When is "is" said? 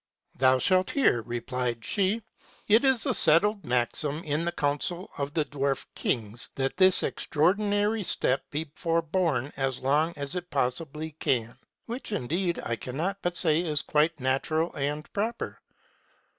2.83-3.05, 13.61-13.83